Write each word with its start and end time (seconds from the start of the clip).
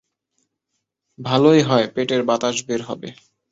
ভালোই 1.19 1.61
হয়, 1.61 1.85
পেটের 1.95 2.21
বাতাস 2.23 2.55
বের 2.67 2.81
হবে! 2.81 3.09